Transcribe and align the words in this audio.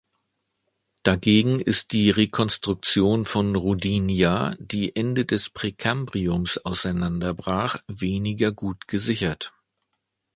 Dagegen 1.03 1.59
ist 1.59 1.91
die 1.91 2.09
Rekonstruktion 2.09 3.25
von 3.25 3.55
Rodinia, 3.55 4.55
die 4.57 4.95
Ende 4.95 5.27
des 5.27 5.51
Präkambriums 5.51 6.57
auseinanderbrach, 6.65 7.83
weniger 7.87 8.51
gut 8.51 8.87
gesichert. 8.87 9.53